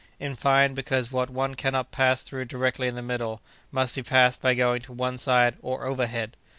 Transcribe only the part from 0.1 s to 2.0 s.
In fine, because what one cannot